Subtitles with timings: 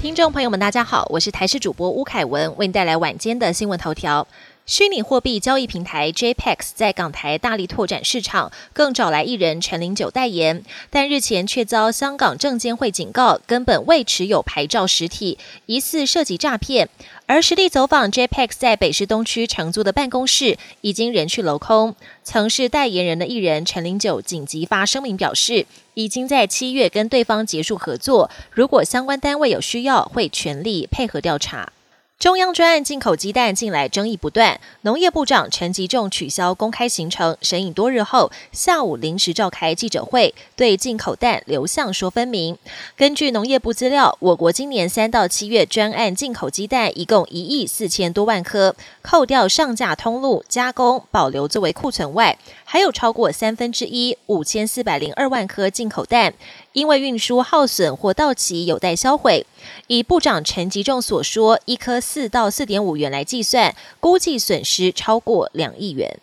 [0.00, 4.24] 听众朋友们，大家好，我是台视主播吴凯文，为您带来晚间的新闻头条。
[4.68, 16.90] 虚拟货币交易平台 JPEX 在港台大力拓展市场，更找来艺人陈零九代言，但日前却遭香港证监会警告，根本未持有牌照实体，疑似涉及诈骗。
[17.24, 21.96] 而实地走访 JPEX 在北市东区承租的办公室，已经人去楼空。
[22.22, 25.64] 曾是代言人的艺人陈零九紧急发声明表示，
[25.94, 31.72] 已经在七月跟对方结束合作，如果相关单位有需要，会全力配合调查。
[32.18, 42.58] 中央专案进口鸡蛋近来争议不断，农业部长陈吉仲取消公开行程，审议多日后，下午临时召开记者会，对进口蛋流向说分明。
[42.96, 56.34] 根据农业部资料，我国今年三到七月专案进口鸡蛋一共一亿四千多万颗，扣掉上架通路、加工、保留作为库存外，还有超过三分之一五千四百零二万颗进口蛋。
[56.74, 59.44] 因为运输耗损或到期有待销毁，
[59.88, 66.18] 以部长陈吉仲所说，一颗四到四点五元来计算，估计损失超过两亿元。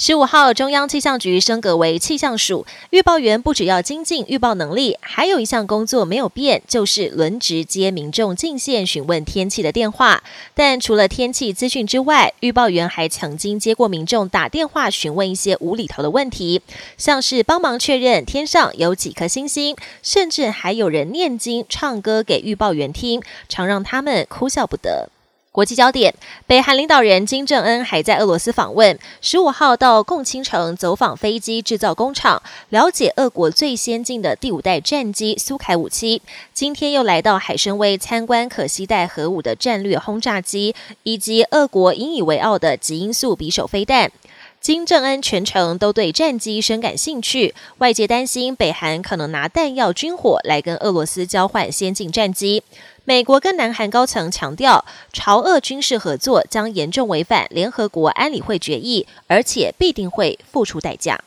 [0.00, 10.22] 十五号，中央气象局升格为气象署，预报员不只要精进预报能力，还有一项工作没有变，就是轮值接民众进线询问天气的电话。
[10.54, 16.62] 但除了天气资讯之外，预报员还曾经接过民众打电话询问一些无厘头的问题，
[16.96, 25.10] 像是帮忙确认天上有几颗星星，甚至还有人念经唱歌给预报员听，常让他们哭笑不得。
[25.58, 26.14] 国际焦点：
[26.46, 36.22] 北韩领导人金正恩还在俄罗斯访问，十五号到共青城走访飞机制造工厂，了解俄国最先进的第五代战机苏凯五七。
[36.54, 44.12] 今天又来到海参崴参观可携带核武的战略轰炸机，以及俄国引以为傲的极音速匕首飞弹。
[44.60, 52.62] 金正恩全程都对战机深感兴趣，外界担心北韩可能拿弹药、军火来跟俄罗斯交换先进战机。
[53.08, 61.18] 美国跟南韩高层强调，朝俄军事合作将严重违反联合国安理会决议，而且必定会付出代价。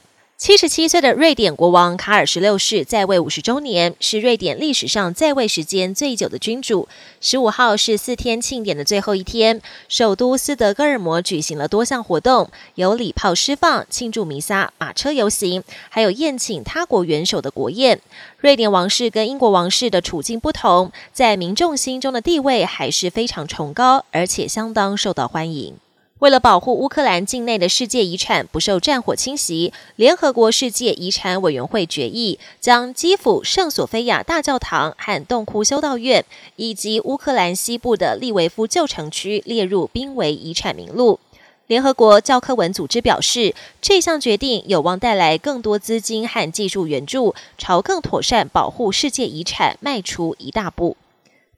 [0.42, 6.88] 七十七岁的瑞典国王卡尔十六世在位五十周年，是瑞典历史上在位时间最久的君主。
[7.20, 18.02] 十五号是四天庆典的最后一天，首都斯德哥尔摩举行了多项活动，有礼炮释放、庆祝弥撒、马车游行，还有宴请他国元首的国宴。
[18.40, 25.76] 瑞典王室跟英国王室的处境不同，在民众心中的地位还是非常崇高，而且相当受到欢迎。
[26.22, 36.24] 为了保护乌克兰境内的世界遗产不受战火侵袭，联合国世界遗产委员会决议将基辅圣索菲亚大教堂和洞窟修道院，
[36.58, 41.20] 以及乌克兰西部的利维夫旧城区列入濒危遗产名录。
[41.66, 50.96] 联合国教科文组织表示，这项决定有望带来更多资金和技术援助，朝更妥善保护世界遗产迈出一大步。